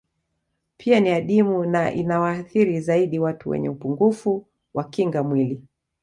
Pia 0.77 0.99
ni 0.99 1.09
adimu 1.09 1.65
na 1.65 1.93
inawaathiri 1.93 2.81
zaidi 2.81 3.19
watu 3.19 3.49
wenye 3.49 3.69
upungufu 3.69 4.45
wa 4.73 4.83
kinga 4.83 5.23
mwili 5.23 5.63